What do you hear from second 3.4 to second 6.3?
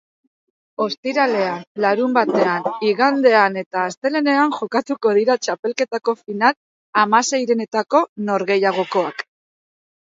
eta astelehenean jokatuko dira txapelketako